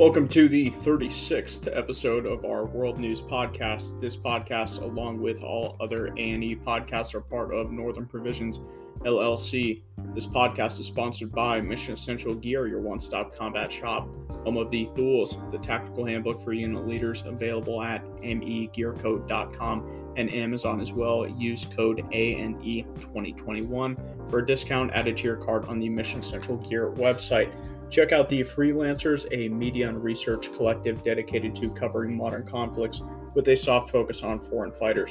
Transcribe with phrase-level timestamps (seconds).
[0.00, 4.00] Welcome to the 36th episode of our World News Podcast.
[4.00, 8.60] This podcast, along with all other A&E podcasts, are part of Northern Provisions
[9.00, 9.82] LLC.
[10.12, 14.08] This podcast is sponsored by Mission Essential Gear, your one-stop combat shop,
[14.44, 20.80] home of the Tools, the tactical handbook for unit leaders, available at megearcode.com and Amazon
[20.80, 21.28] as well.
[21.28, 23.96] Use code ANE 2021
[24.28, 27.56] for a discount added to your cart on the Mission Essential Gear website.
[27.88, 33.02] Check out the Freelancers, a media and research collective dedicated to covering modern conflicts
[33.34, 35.10] with a soft focus on foreign fighters.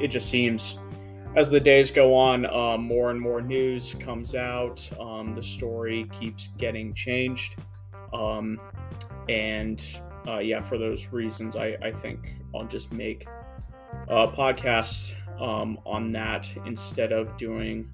[0.00, 0.78] it just seems
[1.34, 4.86] as the days go on, uh, more and more news comes out.
[5.00, 7.56] Um, the story keeps getting changed.
[8.12, 8.60] Um,
[9.28, 9.82] and
[10.28, 13.26] uh, yeah, for those reasons, I, I think I'll just make
[14.08, 17.90] a podcast um, on that instead of doing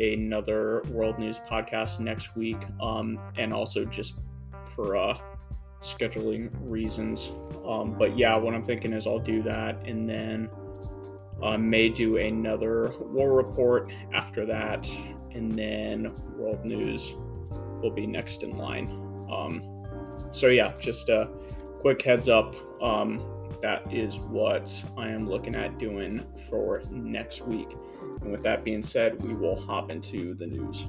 [0.00, 4.14] another world news podcast next week, um, and also just
[4.74, 5.16] for uh,
[5.82, 7.30] scheduling reasons.
[7.66, 10.48] Um, but yeah, what I'm thinking is I'll do that, and then
[11.42, 14.88] uh, may do another war report after that,
[15.32, 17.14] and then world news
[17.80, 18.88] will be next in line.
[19.30, 19.84] Um,
[20.32, 21.30] so yeah, just a
[21.80, 22.54] quick heads up.
[22.82, 23.22] Um,
[23.62, 27.68] that is what I am looking at doing for next week.
[28.20, 30.86] And with that being said, we will hop into the news.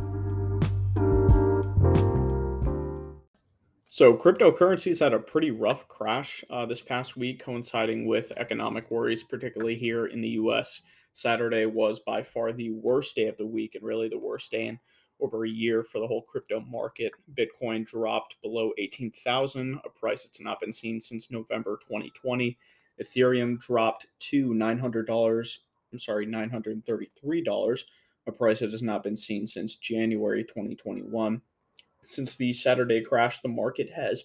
[3.91, 9.23] So, cryptocurrencies had a pretty rough crash uh, this past week, coinciding with economic worries,
[9.23, 10.81] particularly here in the US.
[11.13, 14.67] Saturday was by far the worst day of the week and really the worst day
[14.67, 14.79] in
[15.19, 17.11] over a year for the whole crypto market.
[17.33, 22.57] Bitcoin dropped below 18,000, a price that's not been seen since November 2020.
[23.01, 25.57] Ethereum dropped to $900
[25.91, 27.83] I'm sorry, $933,
[28.27, 31.41] a price that has not been seen since January 2021.
[32.09, 34.23] Since the Saturday crash, the market has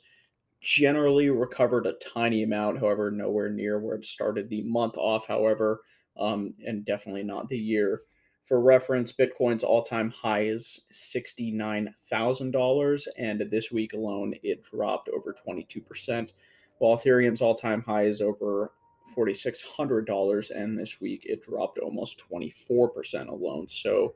[0.62, 5.82] generally recovered a tiny amount, however, nowhere near where it started the month off, however,
[6.16, 8.00] um, and definitely not the year.
[8.46, 15.34] For reference, Bitcoin's all time high is $69,000, and this week alone it dropped over
[15.34, 16.32] 22%,
[16.78, 18.72] while Ethereum's all time high is over
[19.14, 23.68] $4,600, and this week it dropped almost 24% alone.
[23.68, 24.14] So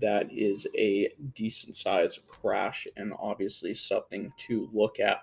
[0.00, 5.20] that is a decent size crash and obviously something to look at.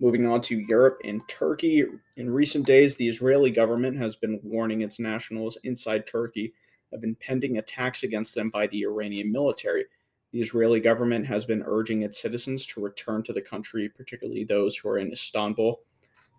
[0.00, 1.84] Moving on to Europe and Turkey.
[2.16, 6.52] In recent days, the Israeli government has been warning its nationals inside Turkey
[6.92, 9.84] of impending attacks against them by the Iranian military.
[10.32, 14.76] The Israeli government has been urging its citizens to return to the country, particularly those
[14.76, 15.80] who are in Istanbul.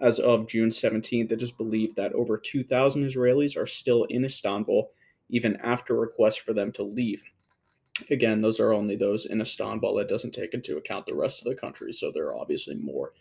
[0.02, 4.92] As of June 17th, it is believed that over 2,000 Israelis are still in Istanbul,
[5.30, 7.24] even after requests for them to leave.
[8.10, 9.96] Again, those are only those in Istanbul.
[9.96, 13.14] That doesn't take into account the rest of the country, so there are obviously more.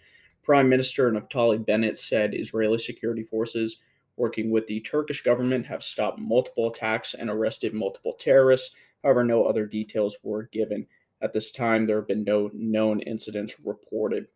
[0.43, 3.79] Prime Minister Naftali Bennett said Israeli security forces
[4.17, 8.75] working with the Turkish government have stopped multiple attacks and arrested multiple terrorists.
[9.03, 10.87] However, no other details were given.
[11.21, 14.27] At this time, there have been no known incidents reported.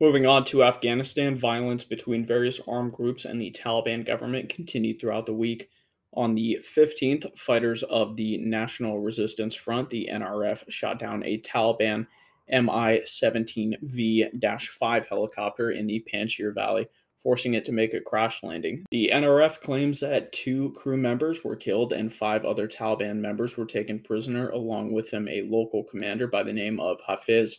[0.00, 5.26] Moving on to Afghanistan, violence between various armed groups and the Taliban government continued throughout
[5.26, 5.70] the week.
[6.14, 12.06] On the 15th, fighters of the National Resistance Front, the NRF, shot down a Taliban
[12.50, 16.88] Mi 17V 5 helicopter in the Panjshir Valley,
[17.18, 18.84] forcing it to make a crash landing.
[18.90, 23.66] The NRF claims that two crew members were killed and five other Taliban members were
[23.66, 27.58] taken prisoner, along with them a local commander by the name of Hafiz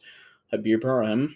[0.52, 1.36] Habiburrahim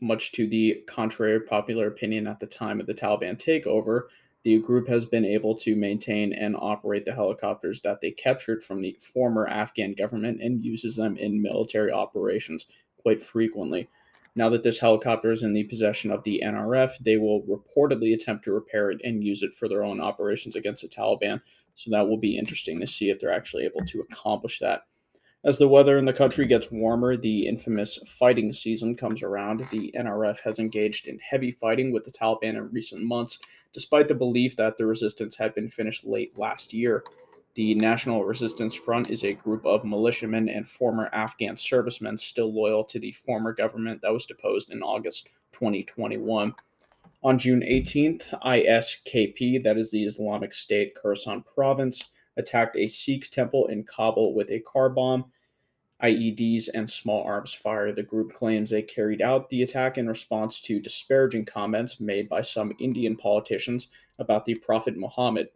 [0.00, 4.02] much to the contrary popular opinion at the time of the Taliban takeover,
[4.44, 8.80] the group has been able to maintain and operate the helicopters that they captured from
[8.80, 13.88] the former Afghan government and uses them in military operations quite frequently.
[14.36, 18.44] Now that this helicopter is in the possession of the NRF, they will reportedly attempt
[18.44, 21.40] to repair it and use it for their own operations against the Taliban.
[21.74, 24.82] So that will be interesting to see if they're actually able to accomplish that.
[25.44, 29.66] As the weather in the country gets warmer, the infamous fighting season comes around.
[29.70, 33.38] The NRF has engaged in heavy fighting with the Taliban in recent months,
[33.72, 37.04] despite the belief that the resistance had been finished late last year.
[37.54, 42.84] The National Resistance Front is a group of militiamen and former Afghan servicemen still loyal
[42.84, 46.54] to the former government that was deposed in August 2021.
[47.24, 53.66] On June 18th, ISKP, that is the Islamic State Khorasan province, attacked a Sikh temple
[53.66, 55.24] in Kabul with a car bomb,
[56.02, 57.92] IEDs, and small arms fire.
[57.92, 62.42] The group claims they carried out the attack in response to disparaging comments made by
[62.42, 65.48] some Indian politicians about the Prophet Muhammad.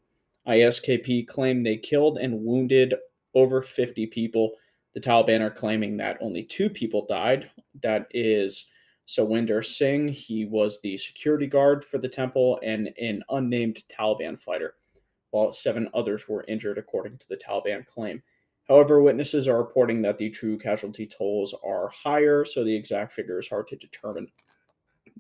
[0.49, 2.95] ISKP claimed they killed and wounded
[3.35, 4.55] over 50 people.
[4.95, 7.51] The Taliban are claiming that only two people died.
[7.81, 8.67] That is
[9.07, 10.09] Sawinder Singh.
[10.09, 14.75] He was the security guard for the temple and an unnamed Taliban fighter
[15.31, 18.23] while seven others were injured, according to the Taliban claim.
[18.69, 23.39] However, witnesses are reporting that the true casualty tolls are higher, so the exact figure
[23.39, 24.29] is hard to determine.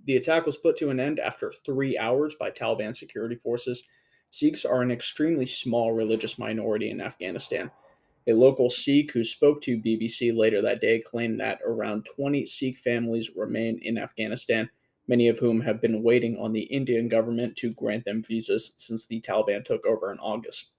[0.04, 3.82] The attack was put to an end after three hours by Taliban security forces.
[4.30, 7.70] Sikhs are an extremely small religious minority in Afghanistan.
[8.26, 12.78] A local Sikh who spoke to BBC later that day claimed that around 20 Sikh
[12.78, 14.70] families remain in Afghanistan
[15.08, 19.06] many of whom have been waiting on the Indian government to grant them visas since
[19.06, 20.70] the Taliban took over in August.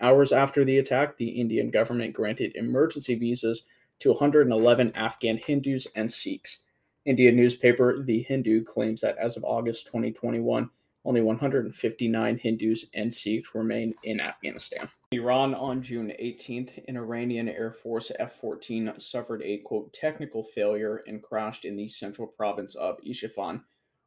[0.00, 3.62] Hours after the attack, the Indian government granted emergency visas
[4.00, 6.58] to 111 Afghan Hindus and Sikhs.
[7.04, 10.70] Indian newspaper The Hindu claims that as of August 2021,
[11.04, 14.88] only 159 Hindus and Sikhs remain in Afghanistan.
[15.12, 21.02] Iran on June 18th, an Iranian Air Force F 14 suffered a quote technical failure
[21.06, 23.62] and crashed in the central province of Isfahan.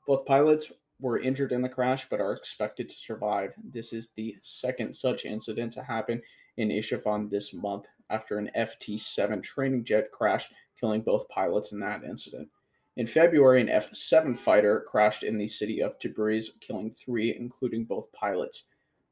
[0.06, 0.72] Both pilots
[1.04, 3.54] were injured in the crash but are expected to survive.
[3.62, 6.22] This is the second such incident to happen
[6.56, 11.80] in Isfahan this month after an FT 7 training jet crashed, killing both pilots in
[11.82, 12.48] that incident.
[12.96, 17.84] In February, an F 7 fighter crashed in the city of Tabriz, killing three, including
[17.84, 18.64] both pilots.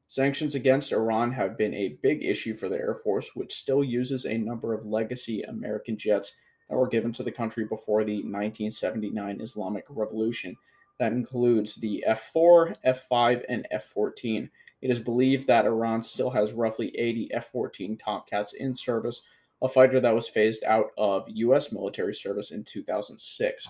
[0.08, 4.26] Sanctions against Iran have been a big issue for the Air Force, which still uses
[4.26, 6.36] a number of legacy American jets
[6.70, 10.56] that were given to the country before the 1979 Islamic Revolution.
[11.02, 14.48] That includes the F 4, F 5, and F 14.
[14.84, 19.24] It is believed that Iran still has roughly 80 F 14 Tomcats in service,
[19.64, 21.72] a fighter that was phased out of U.S.
[21.72, 23.68] military service in 2006.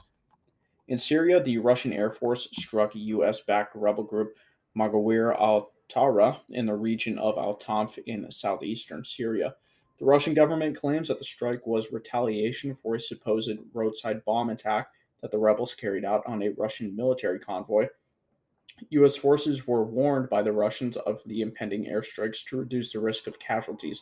[0.90, 3.40] In Syria, the Russian Air Force struck U.S.
[3.40, 4.36] backed rebel group
[4.78, 9.56] Maghawir al Thawra in the region of Al Tanf in southeastern Syria.
[10.00, 14.90] The Russian government claims that the strike was retaliation for a supposed roadside bomb attack
[15.22, 17.88] that the rebels carried out on a Russian military convoy.
[18.90, 19.16] U.S.
[19.16, 23.40] forces were warned by the Russians of the impending airstrikes to reduce the risk of
[23.40, 24.02] casualties.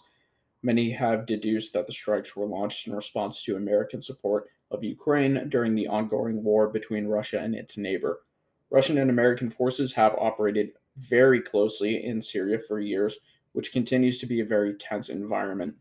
[0.61, 5.49] Many have deduced that the strikes were launched in response to American support of Ukraine
[5.49, 8.21] during the ongoing war between Russia and its neighbor.
[8.69, 13.17] Russian and American forces have operated very closely in Syria for years,
[13.53, 15.75] which continues to be a very tense environment.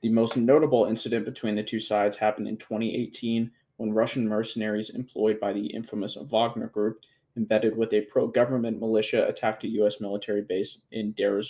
[0.00, 5.40] The most notable incident between the two sides happened in 2018 when Russian mercenaries employed
[5.40, 7.00] by the infamous Wagner Group,
[7.36, 10.00] embedded with a pro government militia, attacked a U.S.
[10.00, 11.40] military base in Deir.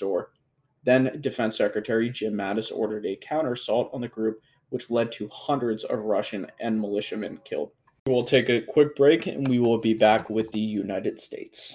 [0.85, 4.41] Then Defense Secretary Jim Mattis ordered a counterassault on the group,
[4.71, 7.71] which led to hundreds of Russian and militiamen killed.
[8.07, 11.75] We will take a quick break and we will be back with the United States.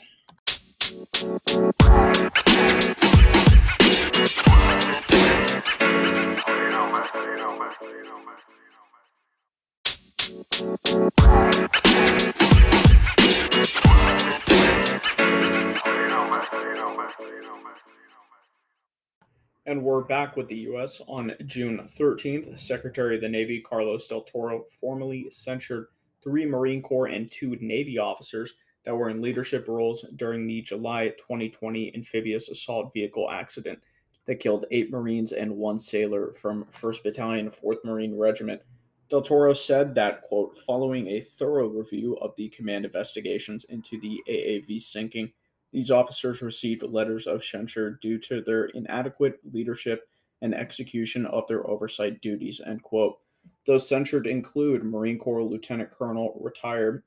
[19.65, 20.99] And we're back with the U.S.
[21.07, 25.87] On June 13th, Secretary of the Navy Carlos del Toro formally censured
[26.21, 31.07] three Marine Corps and two Navy officers that were in leadership roles during the July
[31.19, 33.79] 2020 amphibious assault vehicle accident
[34.25, 38.61] that killed eight Marines and one sailor from 1st Battalion, 4th Marine Regiment.
[39.09, 44.21] Del Toro said that, quote, following a thorough review of the command investigations into the
[44.29, 45.31] AAV sinking,
[45.71, 50.07] these officers received letters of censure due to their inadequate leadership
[50.41, 52.61] and execution of their oversight duties.
[52.65, 53.17] End quote.
[53.65, 57.03] Those censured include Marine Corps Lieutenant Colonel retired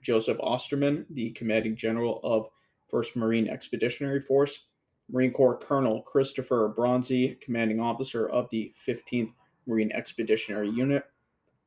[0.00, 2.48] Joseph Osterman, the commanding general of
[2.92, 4.66] 1st Marine Expeditionary Force,
[5.10, 9.32] Marine Corps Colonel Christopher Bronzi, commanding officer of the 15th
[9.66, 11.04] Marine Expeditionary Unit,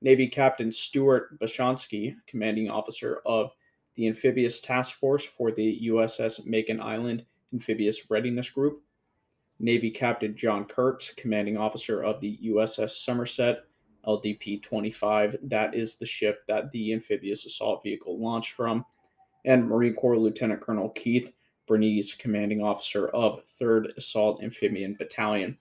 [0.06, 3.50] Navy Captain Stuart Bashonsky, commanding officer of
[3.96, 8.84] the Amphibious Task Force for the USS Makin Island Amphibious Readiness Group,
[9.58, 13.64] Navy Captain John Kurtz, commanding officer of the USS Somerset
[14.06, 18.86] LDP 25, that is the ship that the amphibious assault vehicle launched from,
[19.44, 21.32] and Marine Corps Lieutenant Colonel Keith
[21.68, 25.58] Brenize, commanding officer of 3rd Assault Amphibian Battalion.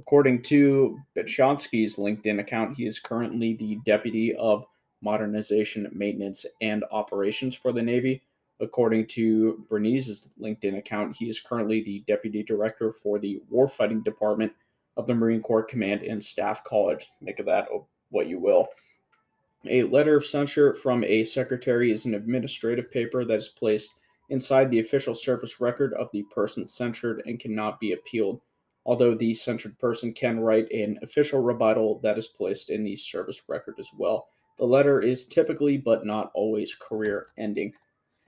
[0.00, 4.64] According to Bachonsky's LinkedIn account, he is currently the deputy of
[5.02, 8.22] modernization, maintenance, and operations for the Navy.
[8.60, 14.52] According to Brenize's LinkedIn account, he is currently the deputy director for the warfighting department
[14.96, 17.06] of the Marine Corps Command and Staff College.
[17.20, 17.68] Make of that
[18.08, 18.68] what you will.
[19.68, 23.96] A letter of censure from a secretary is an administrative paper that is placed
[24.30, 28.40] inside the official service record of the person censured and cannot be appealed,
[28.84, 33.42] although the censured person can write an official rebuttal that is placed in the service
[33.48, 34.28] record as well.
[34.58, 37.72] The letter is typically, but not always, career ending.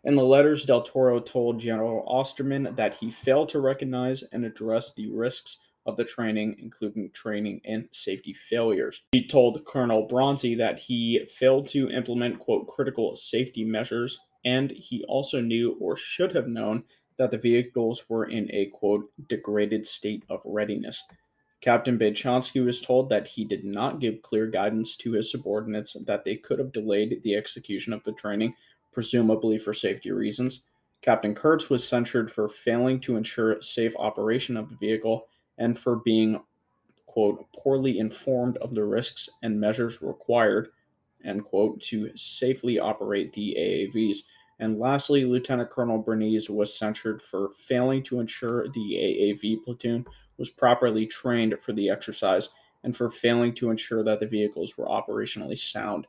[0.04, 4.92] In the letters, Del Toro told General Osterman that he failed to recognize and address
[4.94, 9.02] the risks of the training, including training and safety failures.
[9.12, 15.04] He told Colonel Bronzi that he failed to implement, quote, critical safety measures, and he
[15.08, 16.84] also knew or should have known
[17.22, 21.04] that the vehicles were in a, quote, degraded state of readiness.
[21.60, 26.24] Captain Bachonsky was told that he did not give clear guidance to his subordinates that
[26.24, 28.52] they could have delayed the execution of the training,
[28.90, 30.62] presumably for safety reasons.
[31.00, 35.96] Captain Kurtz was censured for failing to ensure safe operation of the vehicle and for
[35.96, 36.40] being,
[37.06, 40.70] quote, poorly informed of the risks and measures required,
[41.24, 44.18] end quote, to safely operate the AAVs.
[44.62, 50.06] And lastly, Lieutenant Colonel Brenize was censured for failing to ensure the AAV platoon
[50.38, 52.48] was properly trained for the exercise
[52.84, 56.06] and for failing to ensure that the vehicles were operationally sound.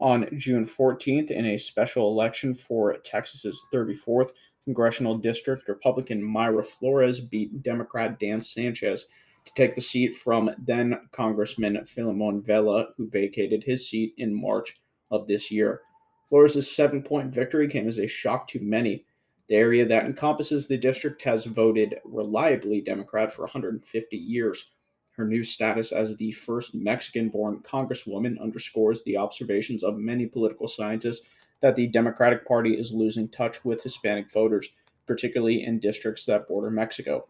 [0.00, 4.32] On June 14th, in a special election for Texas's 34th
[4.64, 9.06] congressional district, Republican Mayra Flores beat Democrat Dan Sanchez
[9.44, 14.80] to take the seat from then Congressman Filemon Vela, who vacated his seat in March
[15.12, 15.82] of this year.
[16.30, 19.04] Flores' seven point victory came as a shock to many.
[19.48, 24.70] The area that encompasses the district has voted reliably Democrat for 150 years.
[25.16, 30.68] Her new status as the first Mexican born congresswoman underscores the observations of many political
[30.68, 31.26] scientists
[31.62, 34.70] that the Democratic Party is losing touch with Hispanic voters,
[35.08, 37.26] particularly in districts that border Mexico.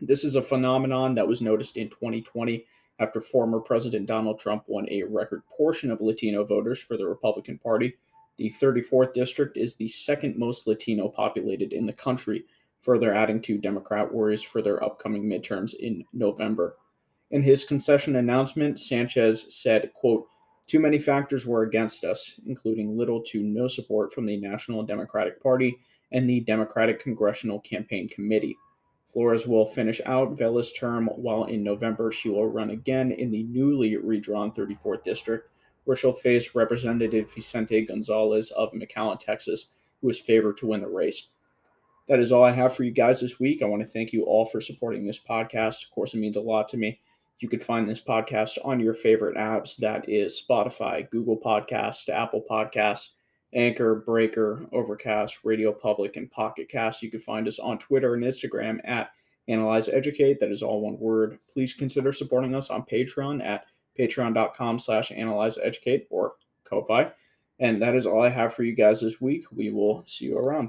[0.00, 2.64] This is a phenomenon that was noticed in 2020
[3.00, 7.58] after former President Donald Trump won a record portion of Latino voters for the Republican
[7.58, 7.96] Party.
[8.40, 12.46] The 34th district is the second most Latino populated in the country,
[12.80, 16.78] further adding to Democrat worries for their upcoming midterms in November.
[17.30, 20.26] In his concession announcement, Sanchez said, quote,
[20.66, 25.42] too many factors were against us, including little to no support from the National Democratic
[25.42, 25.78] Party
[26.10, 28.56] and the Democratic Congressional Campaign Committee.
[29.12, 33.42] Flores will finish out Vela's term, while in November she will run again in the
[33.42, 35.50] newly redrawn 34th District,
[35.84, 39.66] where she'll face Representative Vicente Gonzalez of McAllen, Texas,
[40.00, 41.28] who is favored to win the race.
[42.08, 43.62] That is all I have for you guys this week.
[43.62, 45.84] I want to thank you all for supporting this podcast.
[45.84, 47.00] Of course, it means a lot to me.
[47.38, 49.76] You could find this podcast on your favorite apps.
[49.76, 53.10] That is Spotify, Google Podcast, Apple Podcasts,
[53.54, 57.02] Anchor, Breaker, Overcast, Radio Public, and Pocket Cast.
[57.02, 59.10] You can find us on Twitter and Instagram at
[59.48, 60.38] Analyze Educate.
[60.38, 61.38] That is all one word.
[61.52, 63.66] Please consider supporting us on Patreon at
[63.98, 67.10] patreon.com slash analyze educate or Ko-Fi.
[67.58, 69.44] And that is all I have for you guys this week.
[69.50, 70.68] We will see you around.